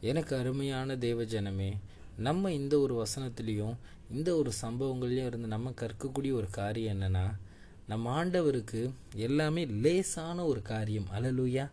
[0.00, 1.72] எனக்கு அருமையான தேவஜனமே
[2.16, 3.76] நம்ம இந்த ஒரு வசனத்துலேயும்
[4.12, 7.36] இந்த ஒரு சம்பவங்கள்லையும் இருந்து நம்ம கற்கக்கூடிய ஒரு காரியம் என்னென்னா
[7.86, 11.06] நம்ம ஆண்டவருக்கு எல்லாமே லேசான ஒரு காரியம்.
[11.14, 11.70] அலலுயா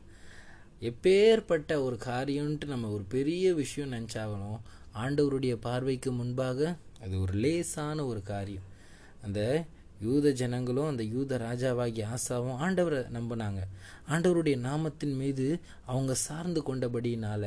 [0.81, 4.60] எப்பேற்பட்ட ஒரு காரியம்ன்ட்டு நம்ம ஒரு பெரிய விஷயம் நினச்சாகணும்
[4.94, 8.63] ஆண்டவருடைய பார்வைக்கு முன்பாக அது ஒரு லேசான ஒரு காரியம்.
[9.24, 9.65] அந்த
[10.06, 13.62] யூத ஜனங்களும் அந்த யூத ராஜாவாகிய ஆசாவும் ஆண்டவரை நம்பினாங்க.
[14.13, 15.47] ஆண்டவருடைய நாமத்தின் மீது
[15.92, 17.44] அவங்க சார்ந்து கொண்டபடினால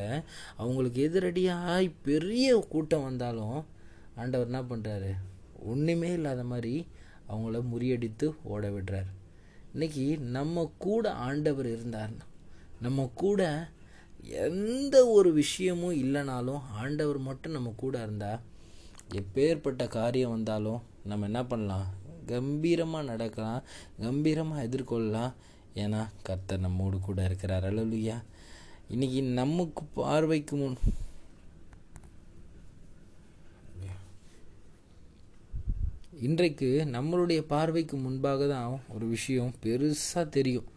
[0.61, 3.57] அவங்களுக்கு எதிரடியாய் பெரிய கூட்டம் வந்தாலும்
[4.21, 5.11] ஆண்டவர் என்ன பண்ணுறாரு
[5.71, 6.75] ஒன்றுமே இல்லாத மாதிரி
[7.31, 9.09] அவங்கள முறியடித்து ஓட விடுறார்.
[9.73, 10.05] இன்னைக்கு
[10.35, 12.25] நம்ம கூட ஆண்டவர் இருந்தார்னா
[12.85, 13.41] நம்ம கூட
[14.45, 18.43] எந்த ஒரு விஷயமும் இல்லைனாலும் ஆண்டவர் மட்டும் நம்ம கூட இருந்தால்
[19.19, 21.87] எப்பேற்பட்ட காரியம் வந்தாலும் நம்ம என்ன பண்ணலாம்?
[22.33, 23.61] கம்பீரமாக நடக்கலாம்
[24.05, 25.33] கம்பீரமாக எதிர்கொள்ளலாம்.
[25.83, 27.67] ஏன்னா கர்த்தர் நம்மோடு கூட இருக்கிறார்.
[27.69, 28.17] அழலுயா
[28.93, 30.79] இன்னைக்கு நமக்கு பார்வைக்கு முன்.
[36.27, 40.69] இன்றைக்கு நம்மளுடைய பார்வைக்கு முன்பாக தான் ஒரு விஷயம் பெருசாக தெரியும்.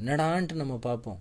[0.00, 1.20] என்னடான்ட்டு நம்ம பார்ப்போம்.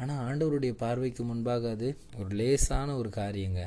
[0.00, 3.62] ஆனால் ஆண்டவருடைய பார்வைக்கு முன்பாக அது ஒரு லேசான ஒரு காரியங்க.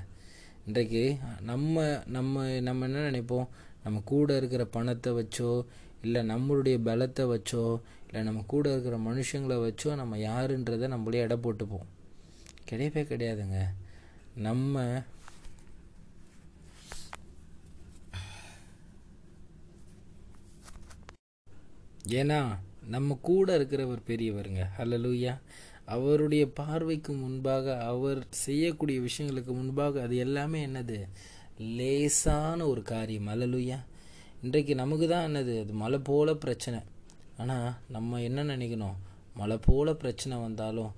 [0.68, 1.04] இன்றைக்கு
[1.50, 1.86] நம்ம
[2.16, 3.48] நம்ம நம்ம என்ன நினைப்போம்?
[3.84, 5.66] நம்ம கூட இருக்கிற பணத்தை வச்சோ
[6.02, 7.64] இல்லை நம்மளுடைய பலத்தை வச்சோ
[8.06, 11.88] இல்லை நம்ம கூட இருக்கிற மனுஷங்களை வச்சோ நம்ம யாருன்றதை நம்மளே எடை போட்டுப்போம்.
[12.70, 13.60] கிடையவே கிடையாதுங்க.
[14.36, 15.04] நம்ம
[22.20, 22.40] ஏன்னா
[22.88, 24.64] நம்ம கூட இருக்கிறவர் பெரியவருங்க.
[24.78, 25.34] ஹலலூயா
[25.86, 30.98] அவருடைய பார்வைக்கு முன்பாக அவர் செய்யக்கூடிய விஷயங்களுக்கு முன்பாக அது எல்லாமே என்னது?
[31.62, 33.28] லேசான ஒரு காரியம்.
[33.28, 33.80] அலலுயா
[34.42, 35.62] இன்றைக்கு நமக்கு தான் என்னது?
[35.62, 36.80] அது மழை போல பிரச்சனை.
[37.38, 38.96] ஆனால் நம்ம என்ன நினைக்கணும்?
[39.34, 40.92] மழை போல பிரச்சனை வந்தாலும்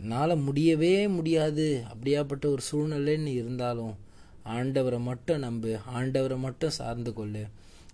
[0.00, 1.84] என்னால் முடியவே முடியாது.
[1.94, 3.96] அப்படியாப்பட்ட ஒரு சூழ்நிலைன்னு இருந்தாலும்
[4.46, 5.78] ஆண்டவரை மட்டும் நம்பு.
[5.94, 7.48] ஆண்டவரை மட்டும் சார்ந்து கொள்ளு.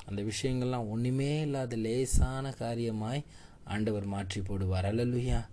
[0.05, 3.24] அந்த விஷயங்கள்லாம் ஒன்றுமே இல்லாத லேசான காரியமாய்
[3.64, 4.89] ஆண்டவர் மாற்றி போடுவார்.
[4.90, 5.46] அல்லலுயா.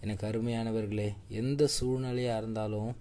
[0.00, 2.96] எனக்கு அருமையானவர்களே எந்த சூழ்நிலையாக இருந்தாலும்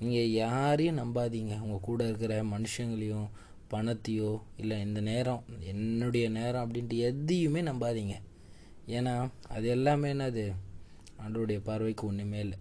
[0.00, 1.54] நீங்கள் யாரையும் நம்பாதீங்க.
[1.64, 3.28] உங்கள் கூட இருக்கிற மனுஷங்களையும்
[3.72, 8.16] பணத்தையோ இல்லை இந்த நேரம் என்னுடைய நேரம் அப்படின்ட்டு எதையுமே நம்பாதீங்க.
[8.88, 9.14] ஏன்னா
[9.48, 10.44] அது எல்லாமே என்னது?
[11.22, 12.58] ஆண்டோடைய பார்வைக்கு ஒன்றுமே இல்லை.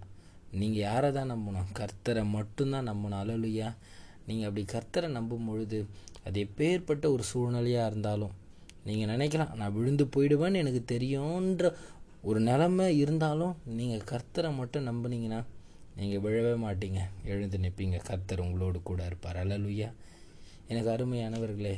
[0.59, 1.69] நீங்கள் யாரை தான் நம்பணும்?
[1.79, 3.21] கர்த்தரை மட்டும்தான் நம்பணும்.
[3.23, 3.69] அலலுயா
[4.27, 5.79] நீங்கள் அப்படி கர்த்தரை நம்பும் பொழுது
[6.27, 8.35] அது எப்பேற்பட்ட ஒரு சூழ்நிலையாக இருந்தாலும்
[8.85, 11.71] நீங்கள் நினைக்கலாம் நான் விழுந்து போயிடுவேன்னு எனக்கு தெரியுன்ற
[12.21, 15.39] ஒரு நிலமை இருந்தாலும் நீங்கள் கர்த்தரை மட்டும் நம்புனீங்கன்னா
[15.95, 16.99] நீங்கள் விழவே மாட்டீங்க.
[17.25, 19.47] எழுந்து நிற்பீங்க கர்த்தர் உங்களோடு கூட இருப்பார்.
[19.47, 19.91] அலலுயா
[20.67, 21.75] எனக்கு அருமையானவர்களே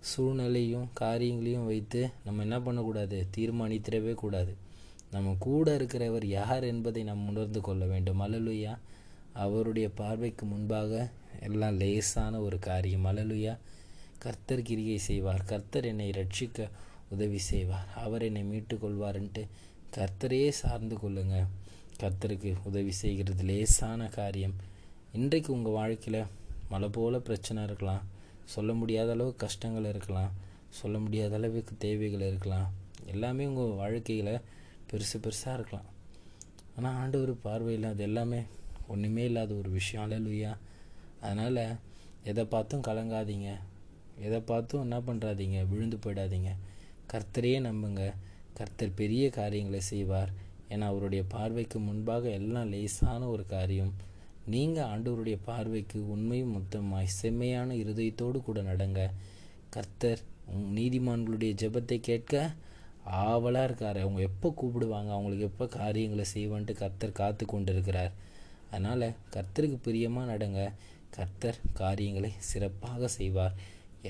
[0.00, 3.26] சூழ்நிலையும் காரியங்களையும் வைத்து நம்ம என்ன பண்ணக்கூடாது?
[3.36, 4.54] தீர்மானித்திடவே கூடாது.
[5.10, 8.20] நம்ம கூட இருக்கிறவர் யார் என்பதை நாம் உணர்ந்து கொள்ள வேண்டும்.
[8.20, 8.78] அலலுயா
[9.32, 13.04] அவருடைய பார்வைக்கு முன்பாக எல்லாம் லேசான ஒரு காரியம்.
[13.04, 13.58] அலலுயா
[14.18, 15.44] கர்த்தர் கிரியை செய்வார்.
[15.44, 16.68] கர்த்தர் என்னை ரட்சிக்க
[17.08, 17.88] உதவி செய்வார்.
[17.94, 19.48] அவர் என்னை மீட்டு கொள்வார்ன்ட்டு
[19.96, 21.44] கர்த்தரையே சார்ந்து கொள்ளுங்கள்
[22.02, 24.54] கர்த்தருக்கு உதவி செய்கிறது லேசான காரியம்.
[25.12, 26.30] இன்றைக்கு உங்கள் வாழ்க்கையில்
[26.68, 28.02] மழை போல் பிரச்சனை இருக்கலாம்.
[28.44, 30.32] சொல்ல முடியாத அளவுக்கு கஷ்டங்கள் இருக்கலாம்.
[30.68, 32.68] சொல்ல முடியாத அளவுக்கு தேவைகள் இருக்கலாம்.
[33.06, 34.34] எல்லாமே உங்கள் வாழ்க்கையில்
[34.90, 35.88] பெருசு பெருசாக இருக்கலாம்.
[36.76, 38.40] ஆனால் ஆண்டவர் பார்வையில் அது எல்லாமே
[38.88, 40.04] ஒன்றுமே இல்லாத ஒரு விஷயம்.
[40.06, 40.52] அலலுயா
[41.20, 41.64] அதனால்
[42.30, 43.50] எதை பார்த்தும் கலங்காதீங்க.
[44.26, 46.50] எதை பார்த்தும் என்ன பண்ணுறாதீங்க விழுந்து போயிடாதீங்க.
[47.12, 48.04] கர்த்தரையே நம்புங்க.
[48.54, 50.32] கர்த்தர் பெரிய காரியங்களை செய்வார்.
[50.72, 53.92] ஏன்னா அவருடைய பார்வைக்கு முன்பாக எல்லாம் லேசான ஒரு காரியம்.
[54.52, 59.00] நீங்கள் ஆண்டவருடைய பார்வைக்கு உண்மையும் மொத்தமாய் செம்மையான இருதயத்தோடு கூட நடங்க.
[59.76, 60.22] கர்த்தர்
[60.78, 62.42] நீதிமான்களுடைய ஜெபத்தை கேட்க
[63.26, 63.98] ஆவலாக இருக்கார்.
[64.04, 65.10] அவங்க எப்போ கூப்பிடுவாங்க?
[65.16, 68.12] அவங்களுக்கு எப்போ காரியங்களை செய்வான்ட்டு கர்த்தர் காத்து கொண்டு இருக்கிறார்
[68.70, 70.60] அதனால் கர்த்தருக்கு பிரியமாக நடங்க.
[71.16, 73.56] கர்த்தர் காரியங்களை சிறப்பாக செய்வார்.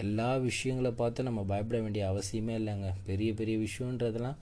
[0.03, 2.91] எல்லா விஷயங்களை பார்த்து நம்ம பயப்பட வேண்டிய அவசியமே இல்லைங்க.
[3.09, 4.39] பெரிய பெரிய விஷயன்றதெல்லாம்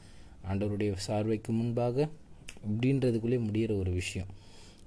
[0.48, 2.08] ஆண்டவருடைய சார்வைக்கு முன்பாக
[2.68, 4.28] இப்படின்றதுக்குள்ளே முடிகிற ஒரு விஷயம்.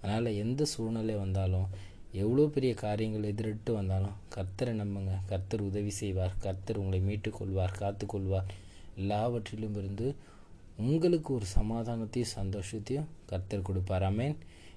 [0.01, 1.67] அதனால் எந்த சூழ்நிலை வந்தாலும்
[2.11, 5.13] எவ்வளோ பெரிய காரியங்கள் எதிரிட்டு வந்தாலும் கர்த்தரை நம்புங்க.
[5.25, 6.33] கர்த்தர் உதவி செய்வார்.
[6.39, 8.49] கர்த்தர் உங்களை மீட்டுக்கொள்வார் காத்துக்கொள்வார்.
[8.95, 10.15] எல்லாவற்றிலும் இருந்து
[10.77, 14.03] உங்களுக்கு ஒரு சமாதானத்தையும் சந்தோஷத்தையும் கர்த்தர் கொடுப்பார்.
[14.03, 14.35] அமேன்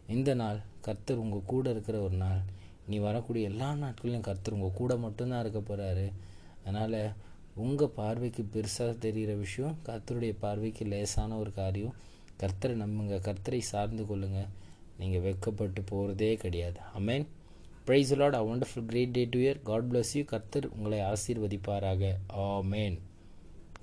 [0.08, 2.40] இந்த நாள் கர்த்தர் உங்கள் கூட இருக்கிற ஒரு நாள்.
[2.88, 6.12] நீ வரக்கூடிய எல்லா நாட்களையும் கர்த்தர் உங்கள் கூட மட்டும்தான் இருக்க போகிறாரு
[6.64, 7.12] அதனால்
[7.64, 11.94] உங்கள் பார்வைக்கு பெருசாக தெரிகிற விஷயம் கர்த்தருடைய பார்வைக்கு லேசான ஒரு காரியம்.
[12.41, 13.17] கர்த்தரை நம்புங்க.
[13.29, 14.50] கர்த்தரை சார்ந்து கொள்ளுங்கள்
[14.99, 16.81] நீங்கள் வெக்கப்பட்டு போகிறதே கிடையாது.
[16.99, 17.26] Amen
[17.87, 22.12] praise Lord a wonderful great day to year God bless you கர்த்தர் உங்களை ஆசீர்வதிப்பாராக.
[22.49, 22.97] ஆமேன்